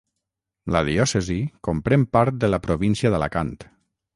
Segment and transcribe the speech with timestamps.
[0.75, 1.37] La Diòcesi
[1.69, 3.57] comprèn part de la província d'Alacant.